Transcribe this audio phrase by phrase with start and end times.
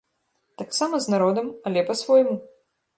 [0.61, 2.35] Таксама з народам, але па-свойму!